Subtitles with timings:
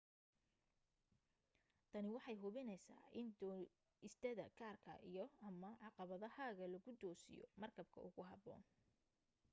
[1.91, 8.63] tani waxay hubinaysaa in dooistaada gaarka iyo/ama caqabadahaaga lagu toosiyo markabka ugu habboon